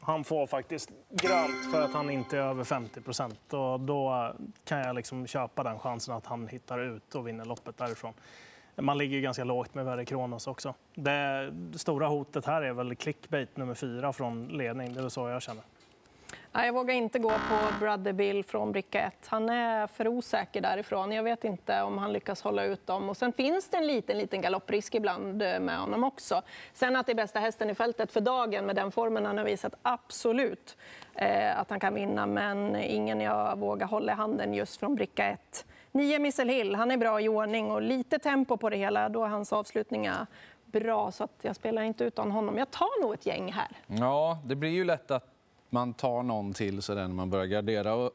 Han 0.04 0.25
får 0.25 0.46
faktiskt 0.46 0.90
grönt 1.10 1.72
för 1.72 1.82
att 1.82 1.93
han 1.93 2.10
inte 2.10 2.38
är 2.38 2.40
över 2.40 2.64
50 2.64 3.00
procent. 3.00 3.40
Då 3.81 4.32
kan 4.64 4.78
jag 4.78 4.96
liksom 4.96 5.26
köpa 5.26 5.62
den 5.62 5.78
chansen 5.78 6.14
att 6.14 6.26
han 6.26 6.49
hittar 6.49 6.78
ut 6.78 7.14
och 7.14 7.28
vinner 7.28 7.44
loppet 7.44 7.76
därifrån. 7.76 8.12
Man 8.76 8.99
ligger 8.99 9.16
ju 9.16 9.22
ganska 9.22 9.44
lågt 9.44 9.75
med 9.75 9.84
Verre 9.84 10.04
Kronos 10.04 10.46
också. 10.46 10.75
Det 10.94 11.52
stora 11.76 12.06
hotet 12.06 12.46
här 12.46 12.62
är 12.62 12.72
väl 12.72 12.96
clickbait 12.96 13.56
nummer 13.56 13.75
fyra 13.75 14.12
från 14.12 14.49
ledning. 14.49 14.94
Det 14.94 15.00
är 15.00 15.08
så 15.08 15.28
jag 15.28 15.43
känner. 15.43 15.64
Jag 16.54 16.72
vågar 16.72 16.94
inte 16.94 17.19
gå 17.19 17.28
på 17.28 17.78
Brother 17.81 18.12
Bill 18.12 18.44
från 18.44 18.72
bricka 18.72 19.00
1. 19.00 19.14
Han 19.26 19.49
är 19.49 19.87
för 19.87 20.08
osäker 20.08 20.60
därifrån. 20.60 21.12
Jag 21.12 21.22
vet 21.22 21.44
inte 21.44 21.82
om 21.82 21.98
han 21.98 22.12
lyckas 22.12 22.43
hålla 22.43 22.65
ut 22.65 22.86
dem. 22.86 23.08
Och 23.08 23.17
sen 23.17 23.32
finns 23.32 23.69
det 23.69 23.76
en 23.76 23.86
liten, 23.86 24.19
liten 24.19 24.41
galopprisk 24.41 24.94
ibland 24.94 25.43
eh, 25.43 25.60
med 25.60 25.79
honom 25.79 26.05
också. 26.05 26.43
Sen 26.72 26.96
att 26.96 27.06
det 27.06 27.12
är 27.12 27.17
bästa 27.17 27.41
hästen 27.41 27.70
i 27.70 27.74
fältet 27.74 28.12
för 28.12 28.20
dagen 28.20 28.67
med 28.67 28.76
den 28.76 28.93
formen 28.93 29.26
han 29.26 29.38
har 29.38 29.44
visat, 29.44 29.74
absolut 29.82 30.76
eh, 31.15 31.58
att 31.60 31.70
han 31.70 31.81
kan 31.81 31.94
vinna. 31.94 32.26
Men 32.26 32.76
ingen 32.76 33.20
jag 33.20 33.58
vågar 33.58 33.86
hålla 33.86 34.12
i 34.12 34.15
handen 34.15 34.55
just 34.55 34.76
från 34.76 34.94
bricka 34.94 35.26
1. 35.26 35.67
Nio 35.93 36.19
Missel 36.19 36.48
Hill, 36.48 36.74
han 36.74 36.91
är 36.91 36.96
bra 36.96 37.20
i 37.20 37.29
ordning 37.29 37.70
och 37.70 37.82
lite 37.82 38.19
tempo 38.19 38.56
på 38.56 38.70
det 38.70 38.76
hela. 38.76 39.08
Då 39.08 39.24
är 39.24 39.29
hans 39.29 39.53
avslutningar 39.53 40.26
bra, 40.65 41.12
så 41.12 41.24
att 41.24 41.38
jag 41.43 41.56
spelar 41.56 41.82
inte 41.82 42.05
utan 42.05 42.31
honom. 42.31 42.58
Jag 42.58 42.70
tar 42.70 43.03
nog 43.03 43.15
ett 43.15 43.26
gäng 43.26 43.53
här. 43.53 43.69
Ja, 43.86 44.38
det 44.44 44.55
blir 44.55 44.70
ju 44.70 44.84
lätt 44.84 45.10
att 45.10 45.31
man 45.72 45.94
tar 45.94 46.22
någon 46.22 46.52
till 46.52 46.82
så 46.82 46.94
när 46.94 47.08
man 47.08 47.31
börjar 47.31 47.46
gardera. 47.46 47.94
Och, 47.94 48.10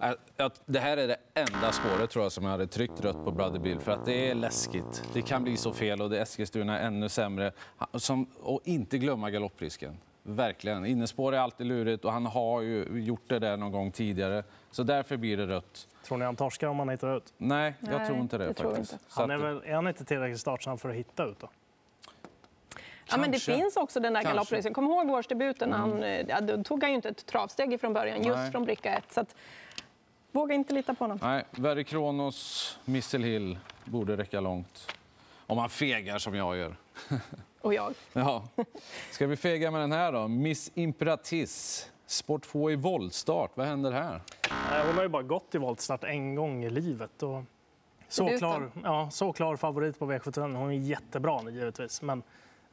äh, 0.00 0.48
det 0.66 0.78
här 0.78 0.96
är 0.96 1.08
det 1.08 1.16
enda 1.34 1.72
spåret 1.72 2.10
tror 2.10 2.24
jag 2.24 2.32
som 2.32 2.44
jag 2.44 2.50
hade 2.50 2.66
tryckt 2.66 3.00
rött 3.00 3.24
på 3.24 3.30
Brother 3.30 3.58
Bill 3.58 3.80
för 3.80 3.92
att 3.92 4.04
det 4.04 4.30
är 4.30 4.34
läskigt. 4.34 5.04
Det 5.12 5.22
kan 5.22 5.42
bli 5.42 5.56
så 5.56 5.72
fel 5.72 6.02
och 6.02 6.10
det 6.10 6.20
Eskilstuna 6.20 6.78
är 6.78 6.86
ännu 6.86 7.08
sämre. 7.08 7.52
Som, 7.94 8.26
och 8.40 8.60
inte 8.64 8.98
glömma 8.98 9.30
galopprisken. 9.30 9.96
Verkligen. 10.22 10.86
Innespår 10.86 11.34
är 11.34 11.38
alltid 11.38 11.66
lurigt 11.66 12.04
och 12.04 12.12
han 12.12 12.26
har 12.26 12.60
ju 12.60 13.00
gjort 13.00 13.24
det 13.26 13.38
där 13.38 13.56
någon 13.56 13.72
gång 13.72 13.92
tidigare. 13.92 14.44
Så 14.70 14.82
därför 14.82 15.16
blir 15.16 15.36
det 15.36 15.46
rött. 15.46 15.88
Tror 16.04 16.18
ni 16.18 16.24
han 16.24 16.36
torskar 16.36 16.68
om 16.68 16.78
han 16.78 16.88
hittar 16.88 17.16
ut? 17.16 17.34
Nej, 17.36 17.74
jag 17.80 17.98
Nej, 17.98 18.06
tror 18.06 18.18
inte 18.18 18.38
det. 18.38 18.46
det 18.46 18.54
faktiskt. 18.54 18.92
Inte. 18.92 19.04
Han 19.08 19.30
är, 19.30 19.38
väl, 19.38 19.62
är 19.64 19.74
han 19.74 19.88
inte 19.88 20.04
tillräckligt 20.04 20.40
startsam 20.40 20.78
för 20.78 20.88
att 20.88 20.94
hitta 20.94 21.24
ut? 21.24 21.40
då? 21.40 21.48
Ja, 23.10 23.16
men 23.16 23.30
det 23.30 23.38
finns 23.38 23.76
också 23.76 24.00
den 24.00 24.12
där 24.12 24.22
galoppracingen. 24.22 24.74
Kom 24.74 24.84
ihåg 24.84 25.10
årsdebuten. 25.10 25.74
Mm. 25.74 25.80
Han, 25.80 26.02
eh, 26.02 26.26
ja, 26.28 26.40
då 26.40 26.64
tog 26.64 26.82
han 26.82 26.90
ju 26.90 26.96
inte 26.96 27.08
ett 27.08 27.26
travsteg 27.26 27.80
från 27.80 27.92
början, 27.92 28.22
just 28.22 28.36
Nej. 28.36 28.50
från 28.50 28.64
bricka 28.64 28.92
1. 28.92 29.12
Så 29.12 29.20
att, 29.20 29.34
våga 30.32 30.54
inte 30.54 30.74
lita 30.74 30.94
på 30.94 31.04
honom. 31.04 31.18
Nej, 31.22 31.44
Verre 31.50 31.84
Kronos, 31.84 32.78
Missile 32.84 33.26
Hill 33.26 33.58
borde 33.84 34.16
räcka 34.16 34.40
långt. 34.40 34.96
Om 35.46 35.56
man 35.56 35.68
fegar 35.68 36.18
som 36.18 36.34
jag 36.34 36.56
gör. 36.56 36.76
Och 37.60 37.74
jag. 37.74 37.94
ja. 38.12 38.42
Ska 39.10 39.26
vi 39.26 39.36
fega 39.36 39.70
med 39.70 39.80
den 39.80 39.92
här 39.92 40.12
då? 40.12 40.28
Miss 40.28 40.70
Imperatrice. 40.74 41.90
Sport 42.06 42.42
2 42.42 42.70
i 42.70 42.76
voltstart. 42.76 43.50
Vad 43.54 43.66
händer 43.66 43.92
här? 43.92 44.20
Hon 44.86 44.94
har 44.94 45.02
ju 45.02 45.08
bara 45.08 45.22
gått 45.22 45.54
i 45.54 45.58
voltstart 45.58 46.04
en 46.04 46.34
gång 46.34 46.64
i 46.64 46.70
livet. 46.70 47.22
Och 47.22 47.42
så, 48.08 48.38
klar, 48.38 48.70
ja, 48.84 49.10
så 49.10 49.32
klar 49.32 49.56
favorit 49.56 49.98
på 49.98 50.12
V75. 50.12 50.56
Hon 50.56 50.70
är 50.70 50.74
jättebra 50.74 51.50
givetvis. 51.50 52.02
Men 52.02 52.22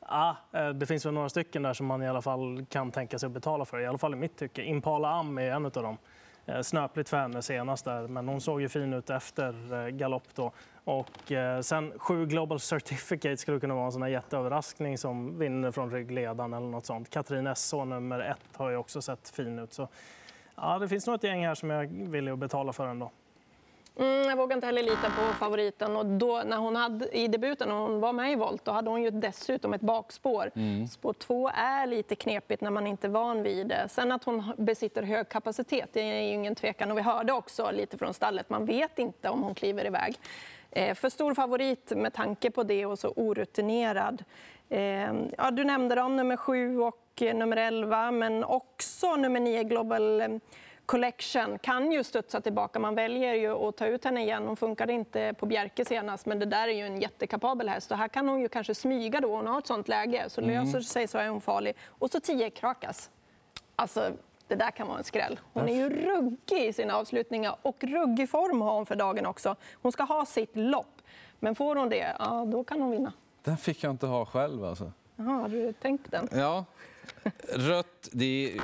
Ja, 0.08 0.38
eh, 0.52 0.70
det 0.70 0.86
finns 0.86 1.06
väl 1.06 1.14
några 1.14 1.30
stycken 1.30 1.64
där 1.64 1.74
som 1.74 1.86
man 1.86 2.04
i 2.04 2.08
alla 2.08 2.22
fall 2.22 2.66
kan 2.70 2.92
tänka 2.92 3.20
sig 3.20 3.28
att 3.28 3.34
betala 3.34 3.66
för. 3.66 3.80
I 3.80 3.86
alla 3.86 3.98
fall 3.98 4.14
i 4.14 4.18
mitt 4.18 4.38
tycke. 4.38 4.64
Impala 4.64 5.10
Am 5.10 5.38
är 5.38 5.52
en 5.52 5.66
av 5.66 5.72
dem. 5.72 5.98
Eh, 6.46 6.62
snöpligt 6.62 7.10
för 7.10 7.18
henne 7.18 7.42
senast 7.42 7.86
där, 7.86 8.08
men 8.08 8.28
hon 8.28 8.42
såg 8.42 8.62
ju 8.62 8.70
fin 8.70 8.94
ut 8.94 9.10
efter 9.10 9.74
eh, 9.74 9.88
galopp 9.88 10.36
då. 10.36 10.52
Och 10.84 11.32
sen 11.62 11.94
sju 11.98 12.26
Global 12.26 12.60
Certificate 12.60 13.38
skulle 13.38 13.60
kunna 13.60 13.76
vara 13.76 13.86
en 13.86 13.92
sån 13.92 14.02
här 14.02 14.10
jätteöverraskning 14.10 14.98
som 14.98 15.40
vinner 15.40 15.72
från 15.72 15.92
ryggledaren 15.92 16.54
eller 16.54 16.68
något 16.68 16.86
sånt. 16.86 17.10
Katrin 17.10 17.48
Esso 17.48 17.86
nummer 17.86 18.20
ett 18.20 18.58
har 18.58 18.70
ju 18.70 18.78
också 18.78 19.02
sett 19.02 19.30
fin 19.30 19.60
ut. 19.60 19.74
Så, 19.74 19.88
ja, 20.56 20.80
det 20.80 20.88
finns 20.88 21.08
nog 21.08 21.16
ett 21.16 21.24
gäng 21.24 21.46
här 21.46 21.56
som 21.56 21.70
jag 21.70 21.84
är 21.84 22.10
villig 22.12 22.32
att 22.32 22.40
betala 22.40 22.74
för 22.74 22.88
ändå. 22.88 23.12
Mm, 24.00 24.30
jag 24.30 24.38
vågar 24.38 24.56
inte 24.56 24.66
heller 24.66 24.84
lita 24.84 25.10
på 25.10 25.34
favoriten. 25.40 25.96
Och 25.96 26.06
då, 26.06 26.42
när 26.46 26.58
hon 26.58 26.76
hade, 26.76 27.18
I 27.18 27.28
debuten, 27.28 27.70
när 27.70 27.76
hon 27.76 28.00
var 28.00 28.14
med 28.14 28.32
i 28.32 28.36
volt, 28.36 28.66
då 28.66 28.72
hade 28.72 28.90
hon 28.90 29.02
ju 29.02 29.12
dessutom 29.12 29.74
ett 29.74 29.82
bakspår. 29.82 30.52
Mm. 30.56 30.88
Spår 30.88 31.14
två 31.14 31.50
är 31.54 31.88
lite 31.88 32.16
knepigt 32.16 32.62
när 32.62 32.72
man 32.72 32.88
inte 32.88 33.08
är 33.08 33.12
van 33.12 33.44
vid 33.44 33.68
det. 33.68 33.88
Sen 33.90 34.12
att 34.12 34.24
hon 34.24 34.44
besitter 34.58 35.04
hög 35.04 35.30
kapacitet, 35.30 35.90
det 35.94 36.02
är 36.02 36.22
ju 36.22 36.34
ingen 36.34 36.56
tvekan. 36.56 36.92
Och 36.92 36.98
vi 36.98 37.02
hörde 37.02 37.34
också 37.34 37.72
lite 37.72 37.98
från 37.98 38.14
stallet, 38.14 38.50
man 38.50 38.66
vet 38.66 39.00
inte 39.00 39.30
om 39.30 39.44
hon 39.44 39.56
kliver 39.56 39.86
iväg. 39.86 40.16
Eh, 40.72 40.96
för 40.96 41.10
stor 41.10 41.34
favorit 41.34 41.92
med 41.96 42.14
tanke 42.14 42.52
på 42.52 42.64
det 42.64 42.86
och 42.86 43.00
så 43.00 43.14
orutinerad. 43.16 44.24
Eh, 44.70 45.14
ja, 45.38 45.52
du 45.52 45.64
nämnde 45.64 45.96
dem, 45.96 46.16
nummer 46.16 46.38
sju 46.38 46.80
och 46.80 47.22
eh, 47.22 47.36
nummer 47.36 47.58
elva, 47.58 48.12
men 48.12 48.44
också 48.44 49.16
nummer 49.16 49.40
nio 49.40 49.64
Global 49.64 50.40
Collection 50.88 51.60
kan 51.60 51.92
ju 51.92 52.04
studsa 52.04 52.42
tillbaka. 52.42 52.80
Man 52.80 52.96
väljer 52.96 53.34
ju 53.34 53.52
att 53.52 53.78
ta 53.78 53.86
ut 53.86 54.06
henne 54.06 54.22
igen. 54.24 54.48
Hon 54.48 54.58
funkade 54.58 54.94
inte 54.94 55.34
på 55.40 55.46
Bjerke 55.46 55.86
senast, 55.86 56.26
men 56.26 56.40
det 56.40 56.46
där 56.46 56.68
är 56.68 56.74
ju 56.74 56.86
en 56.86 57.02
jättekapabel 57.02 57.70
häst. 57.70 57.92
Och 57.92 57.98
här 57.98 58.08
kan 58.08 58.30
hon 58.30 58.40
ju 58.40 58.50
kanske 58.50 58.76
smyga 58.76 59.22
då. 59.22 59.36
Hon 59.36 59.48
har 59.48 59.60
ett 59.60 59.68
sånt 59.68 59.88
läge. 59.88 60.26
Så 60.30 60.42
mm. 60.42 60.66
löser 60.66 60.80
sig 60.80 61.08
så 61.08 61.18
är 61.18 61.30
hon 61.30 61.42
farlig. 61.42 61.76
Och 61.88 62.12
så 62.12 62.20
10 62.20 62.50
Krakas. 62.50 63.10
Alltså, 63.76 64.12
det 64.48 64.56
där 64.56 64.72
kan 64.72 64.88
vara 64.88 64.98
en 64.98 65.04
skräll. 65.04 65.40
Hon 65.54 65.70
är 65.70 65.76
ju 65.76 65.90
ruggig 65.90 66.66
i 66.66 66.74
sina 66.74 66.96
avslutningar 66.96 67.56
och 67.62 67.84
ruggig 67.84 68.30
form 68.30 68.62
har 68.62 68.74
hon 68.74 68.86
för 68.86 68.96
dagen 68.96 69.26
också. 69.26 69.56
Hon 69.74 69.92
ska 69.92 70.04
ha 70.04 70.26
sitt 70.26 70.56
lopp. 70.56 71.02
Men 71.40 71.56
får 71.56 71.76
hon 71.76 71.90
det, 71.90 72.16
ja, 72.20 72.46
då 72.48 72.64
kan 72.64 72.82
hon 72.82 72.92
vinna. 72.92 73.14
Den 73.44 73.58
fick 73.58 73.84
jag 73.84 73.92
inte 73.92 74.06
ha 74.06 74.26
själv 74.26 74.66
alltså. 74.66 74.92
Jaha, 75.16 75.42
har 75.42 75.50
du 75.50 75.74
tänkt 75.74 76.12
den? 76.12 76.30
Ja. 76.32 76.66
Rött, 77.54 78.10
det 78.12 78.54
är... 78.56 78.62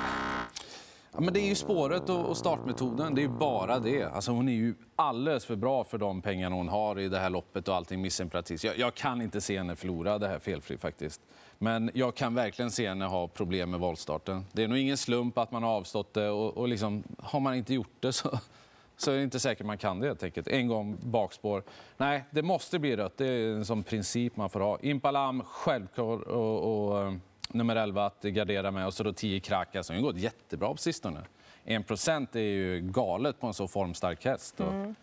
Ja, 1.14 1.20
men 1.20 1.34
det 1.34 1.40
är 1.40 1.48
ju 1.48 1.54
spåret 1.54 2.08
och 2.08 2.36
startmetoden, 2.36 3.14
det 3.14 3.20
är 3.20 3.22
ju 3.22 3.28
bara 3.28 3.78
det. 3.78 4.04
Alltså 4.04 4.32
hon 4.32 4.48
är 4.48 4.52
ju 4.52 4.74
alldeles 4.96 5.44
för 5.44 5.56
bra 5.56 5.84
för 5.84 5.98
de 5.98 6.22
pengarna 6.22 6.56
hon 6.56 6.68
har 6.68 6.98
i 6.98 7.08
det 7.08 7.18
här 7.18 7.30
loppet 7.30 7.68
och 7.68 7.74
allting 7.74 8.00
missimperatis. 8.00 8.64
Jag, 8.64 8.78
jag 8.78 8.94
kan 8.94 9.22
inte 9.22 9.40
se 9.40 9.58
henne 9.58 9.76
förlora 9.76 10.18
det 10.18 10.28
här 10.28 10.38
felfri 10.38 10.78
faktiskt. 10.78 11.20
Men 11.58 11.90
jag 11.94 12.14
kan 12.14 12.34
verkligen 12.34 12.70
se 12.70 12.88
henne 12.88 13.04
ha 13.04 13.28
problem 13.28 13.70
med 13.70 13.80
valstarten. 13.80 14.46
Det 14.52 14.64
är 14.64 14.68
nog 14.68 14.78
ingen 14.78 14.96
slump 14.96 15.38
att 15.38 15.52
man 15.52 15.62
har 15.62 15.70
avstått 15.70 16.14
det 16.14 16.30
och, 16.30 16.56
och 16.56 16.68
liksom, 16.68 17.02
har 17.18 17.40
man 17.40 17.54
inte 17.54 17.74
gjort 17.74 17.96
det 18.00 18.12
så, 18.12 18.38
så 18.96 19.10
är 19.10 19.16
det 19.16 19.22
inte 19.22 19.40
säkert 19.40 19.66
man 19.66 19.78
kan 19.78 20.00
det 20.00 20.06
helt 20.06 20.22
enkelt. 20.22 20.48
En 20.48 20.68
gång 20.68 20.96
bakspår. 21.00 21.62
Nej, 21.96 22.24
det 22.30 22.42
måste 22.42 22.78
bli 22.78 22.96
rött. 22.96 23.16
Det 23.16 23.26
är 23.26 23.52
en 23.52 23.64
sån 23.64 23.82
princip 23.82 24.36
man 24.36 24.50
får 24.50 24.60
ha. 24.60 24.78
Impalam, 24.80 25.42
självklart. 25.46 26.22
och, 26.22 26.88
och 26.88 27.02
eh, 27.02 27.14
nummer 27.48 27.76
11 27.76 28.06
att 28.06 28.22
gardera 28.22 28.70
med 28.70 28.86
och 28.86 28.94
så 28.94 29.02
då 29.02 29.12
10 29.12 29.40
Kraka 29.40 29.82
som 29.82 29.96
har 29.96 30.02
gått 30.02 30.16
jättebra 30.16 30.68
på 30.68 30.76
sistone. 30.76 31.22
1 31.64 31.86
procent 31.86 32.36
är 32.36 32.40
ju 32.40 32.80
galet 32.80 33.40
på 33.40 33.46
en 33.46 33.54
så 33.54 33.68
formstark 33.68 34.24
häst. 34.24 34.60
Mm. 34.60 34.94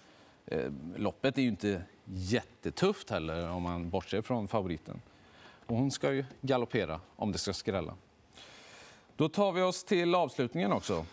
Och, 0.45 0.53
eh, 0.53 0.71
loppet 0.95 1.37
är 1.37 1.41
ju 1.41 1.47
inte 1.47 1.83
jättetufft 2.05 3.09
heller 3.09 3.49
om 3.49 3.63
man 3.63 3.89
bortser 3.89 4.21
från 4.21 4.47
favoriten. 4.47 5.01
Och 5.65 5.75
hon 5.75 5.91
ska 5.91 6.13
ju 6.13 6.25
galoppera 6.41 6.99
om 7.15 7.31
det 7.31 7.37
ska 7.37 7.53
skrälla. 7.53 7.93
Då 9.15 9.29
tar 9.29 9.51
vi 9.51 9.61
oss 9.61 9.83
till 9.83 10.15
avslutningen 10.15 10.71
också. 10.71 11.05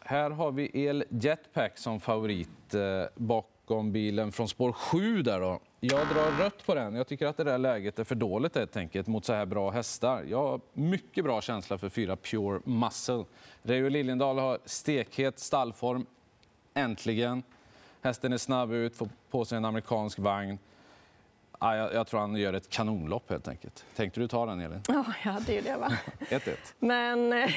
Här 0.00 0.30
har 0.30 0.52
vi 0.52 0.70
El 0.74 1.04
Jetpack 1.08 1.78
som 1.78 2.00
favorit 2.00 2.74
eh, 2.74 3.04
bakom 3.14 3.92
bilen 3.92 4.32
från 4.32 4.48
spår 4.48 4.72
7 4.72 5.22
där 5.22 5.40
då. 5.40 5.60
Jag 5.84 6.08
drar 6.08 6.30
rött 6.30 6.66
på 6.66 6.74
den. 6.74 6.94
Jag 6.94 7.06
tycker 7.06 7.26
att 7.26 7.36
det 7.36 7.44
där 7.44 7.58
läget 7.58 7.98
är 7.98 8.04
för 8.04 8.14
dåligt 8.14 8.56
helt 8.56 8.76
enkelt 8.76 9.06
mot 9.06 9.24
så 9.24 9.32
här 9.32 9.46
bra 9.46 9.70
hästar. 9.70 10.24
Jag 10.30 10.38
har 10.38 10.60
mycket 10.72 11.24
bra 11.24 11.40
känsla 11.40 11.78
för 11.78 11.88
fyra 11.88 12.16
Pure 12.16 12.60
Muscle. 12.64 13.24
Reijo 13.62 13.88
Liljendahl 13.88 14.38
har 14.38 14.58
stekhet 14.64 15.38
stallform. 15.38 16.06
Äntligen. 16.74 17.42
Hästen 18.02 18.32
är 18.32 18.38
snabb 18.38 18.72
ut, 18.72 18.96
får 18.96 19.08
på 19.30 19.44
sig 19.44 19.58
en 19.58 19.64
amerikansk 19.64 20.18
vagn. 20.18 20.58
Ja, 21.60 21.76
jag, 21.76 21.94
jag, 21.94 22.06
tror 22.06 22.20
han 22.20 22.36
gör 22.36 22.52
ett 22.52 22.70
kanonlopp 22.70 23.30
helt 23.30 23.48
enkelt. 23.48 23.84
Tänkte 23.96 24.20
du 24.20 24.28
ta 24.28 24.46
den 24.46 24.60
Elin? 24.60 24.80
Ja, 24.88 25.04
jag 25.24 25.32
hade 25.32 25.52
ju 25.52 25.60
det 25.60 25.76
va. 25.76 25.92
1-1. 26.18 26.56
Men 26.78 27.32
eh, 27.32 27.50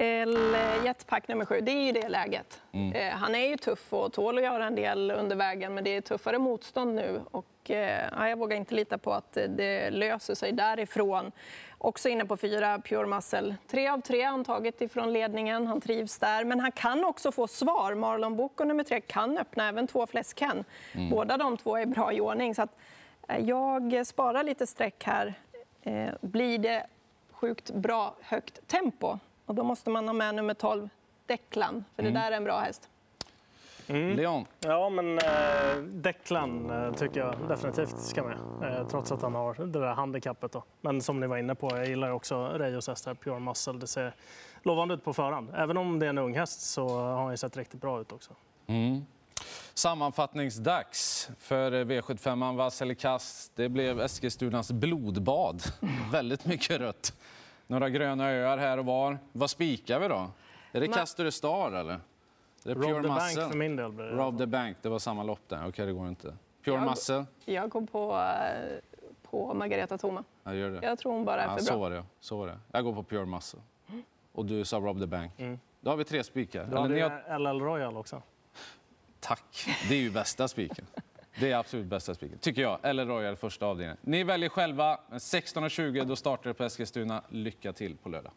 eller 0.00 0.84
jetpack 0.84 1.28
nummer 1.28 1.44
sju, 1.44 1.60
det 1.60 1.70
är 1.70 1.84
ju 1.84 1.92
det 1.92 2.08
läget. 2.08 2.60
Mm. 2.72 2.92
Eh, 2.92 3.12
han 3.12 3.34
är 3.34 3.48
ju 3.48 3.56
tuff 3.56 3.92
och 3.92 4.12
tål 4.12 4.38
att 4.38 4.44
göra 4.44 4.66
en 4.66 4.74
del 4.74 5.10
under 5.10 5.36
vägen, 5.36 5.74
men 5.74 5.84
det 5.84 5.96
är 5.96 6.00
tuffare 6.00 6.38
motstånd 6.38 6.94
nu. 6.94 7.20
Och, 7.30 7.70
eh, 7.70 8.28
jag 8.28 8.38
vågar 8.38 8.56
inte 8.56 8.74
lita 8.74 8.98
på 8.98 9.12
att 9.12 9.32
det 9.32 9.90
löser 9.90 10.34
sig 10.34 10.52
därifrån. 10.52 11.32
Också 11.78 12.08
inne 12.08 12.24
på 12.24 12.36
fyra, 12.36 12.78
Pure 12.78 13.06
Muscle. 13.06 13.56
Tre 13.70 13.88
av 13.88 14.00
tre 14.00 14.22
har 14.22 14.30
han 14.30 14.44
tagit 14.44 14.80
ifrån 14.80 15.12
ledningen. 15.12 15.66
Han 15.66 15.80
trivs 15.80 16.18
där. 16.18 16.44
Men 16.44 16.60
han 16.60 16.72
kan 16.72 17.04
också 17.04 17.32
få 17.32 17.46
svar. 17.46 17.94
Marlon 17.94 18.36
Boko 18.36 18.64
nummer 18.64 18.84
tre 18.84 19.00
kan 19.00 19.38
öppna 19.38 19.68
även 19.68 19.86
två 19.86 20.06
fläsken. 20.06 20.64
Mm. 20.92 21.10
Båda 21.10 21.36
de 21.36 21.56
två 21.56 21.76
är 21.76 21.86
bra 21.86 22.12
i 22.12 22.20
ordning. 22.20 22.54
Så 22.54 22.62
att, 22.62 22.76
eh, 23.28 23.48
jag 23.48 24.06
sparar 24.06 24.42
lite 24.42 24.66
streck 24.66 25.04
här. 25.04 25.34
Eh, 25.82 26.10
blir 26.20 26.58
det 26.58 26.86
sjukt 27.30 27.70
bra 27.70 28.14
högt 28.20 28.68
tempo 28.68 29.18
och 29.50 29.56
då 29.56 29.64
måste 29.64 29.90
man 29.90 30.08
ha 30.08 30.12
med 30.12 30.34
nummer 30.34 30.54
12, 30.54 30.88
Declan, 31.26 31.84
för 31.96 32.02
mm. 32.02 32.14
det 32.14 32.20
där 32.20 32.32
är 32.32 32.36
en 32.36 32.44
bra 32.44 32.60
häst. 32.60 32.88
Mm. 33.86 34.16
Leon? 34.16 34.46
Ja, 34.60 34.88
men 34.88 35.18
eh, 35.18 35.82
Declan 35.82 36.70
eh, 36.70 36.94
tycker 36.94 37.20
jag 37.20 37.34
definitivt 37.48 37.98
ska 37.98 38.22
med. 38.22 38.36
Eh, 38.62 38.88
trots 38.88 39.12
att 39.12 39.22
han 39.22 39.34
har 39.34 39.54
det 39.54 39.80
där 39.80 39.94
handikappet. 39.94 40.52
Då. 40.52 40.64
Men 40.80 41.02
som 41.02 41.20
ni 41.20 41.26
var 41.26 41.36
inne 41.36 41.54
på, 41.54 41.70
jag 41.76 41.86
gillar 41.86 42.10
också 42.10 42.48
Rejos 42.48 42.88
häst 42.88 43.06
här, 43.06 43.14
Pure 43.14 43.38
Muscle. 43.38 43.72
Det 43.72 43.86
ser 43.86 44.14
lovande 44.62 44.94
ut 44.94 45.04
på 45.04 45.12
förhand. 45.12 45.50
Även 45.54 45.76
om 45.76 45.98
det 45.98 46.06
är 46.06 46.10
en 46.10 46.18
ung 46.18 46.36
häst 46.36 46.60
så 46.60 46.88
har 46.88 47.24
han 47.24 47.38
sett 47.38 47.56
riktigt 47.56 47.80
bra 47.80 48.00
ut 48.00 48.12
också. 48.12 48.32
Mm. 48.66 49.06
Sammanfattningsdags 49.74 51.30
för 51.38 51.72
V75 51.84 52.56
Vasseli 52.56 52.94
Kast. 52.94 53.52
Det 53.56 53.68
blev 53.68 54.00
Eskilstunas 54.00 54.72
blodbad. 54.72 55.62
Väldigt 56.12 56.44
mycket 56.44 56.80
rött. 56.80 57.14
Några 57.70 57.90
gröna 57.90 58.30
öar 58.30 58.58
här 58.58 58.78
och 58.78 58.84
var. 58.84 59.18
Vad 59.32 59.50
spikar 59.50 60.00
vi 60.00 60.08
då? 60.08 60.14
Är 60.14 60.30
det 60.72 60.80
Men... 60.80 60.92
Castor 60.92 61.30
Star 61.30 61.72
eller? 61.72 62.00
Det 62.62 62.70
är 62.70 62.74
Rob 62.74 62.84
Pure 62.84 63.02
the 63.02 63.08
Muscle. 63.08 63.40
Bank 63.40 63.52
för 63.52 63.58
min 63.58 63.76
del. 63.76 63.92
Blir 63.92 64.04
det 64.04 64.12
Rob 64.12 64.38
the 64.38 64.46
Bank, 64.46 64.76
det 64.82 64.88
var 64.88 64.98
samma 64.98 65.22
lopp 65.22 65.48
där. 65.48 65.56
Okej, 65.56 65.68
okay, 65.68 65.86
det 65.86 65.92
går 65.92 66.08
inte. 66.08 66.36
Pure 66.64 66.76
jag, 66.76 66.90
Muscle? 66.90 67.26
Jag 67.44 67.70
går 67.70 67.86
på, 67.86 68.12
eh, 68.12 68.78
på 69.30 69.54
Margareta 69.54 69.98
Thoma. 69.98 70.24
Jag, 70.42 70.54
gör 70.54 70.70
det. 70.70 70.86
jag 70.86 70.98
tror 70.98 71.12
hon 71.12 71.24
bara 71.24 71.42
är 71.42 71.48
ja, 71.48 71.56
för 71.56 71.64
så 71.64 71.72
bra. 71.72 71.78
Var 71.78 71.90
det, 71.90 72.04
så 72.20 72.38
var 72.38 72.46
det. 72.46 72.58
Jag 72.72 72.84
går 72.84 72.92
på 72.92 73.02
Pure 73.02 73.26
Muscle. 73.26 73.60
Och 74.32 74.46
du 74.46 74.64
sa 74.64 74.76
Rob 74.76 75.00
the 75.00 75.06
Bank. 75.06 75.32
Mm. 75.36 75.58
Då 75.80 75.90
har 75.90 75.96
vi 75.96 76.04
tre 76.04 76.24
spikar. 76.24 76.64
Då 76.64 76.76
har 76.76 76.88
du 76.88 77.02
har... 77.02 77.38
LL 77.38 77.60
Royal 77.60 77.96
också. 77.96 78.22
Tack. 79.20 79.66
Det 79.88 79.94
är 79.94 80.00
ju 80.00 80.10
bästa 80.10 80.48
spiken. 80.48 80.86
Det 81.40 81.52
är 81.52 81.56
absolut 81.56 81.86
bästa 81.86 82.14
spiken, 82.14 82.38
tycker 82.38 82.62
jag. 82.62 82.78
Eller 82.82 83.06
Royal 83.06 83.36
första 83.36 83.66
avdelningen. 83.66 83.96
Ni 84.00 84.24
väljer 84.24 84.48
själva. 84.48 85.00
16.20 85.10 86.04
då 86.04 86.16
startar 86.16 86.50
det 86.50 86.54
på 86.54 86.64
Eskilstuna. 86.64 87.22
Lycka 87.28 87.72
till 87.72 87.96
på 87.96 88.08
lördag. 88.08 88.32